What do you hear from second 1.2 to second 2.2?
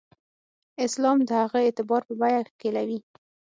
د هغه اعتبار په